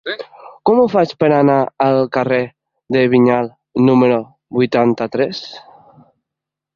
Com 0.67 0.79
ho 0.83 0.85
faig 0.93 1.11
per 1.23 1.27
anar 1.35 1.57
al 1.87 1.97
carrer 2.15 2.39
de 2.97 3.03
Vinyals 3.11 3.53
número 3.91 4.17
vuitanta-tres? 4.61 5.43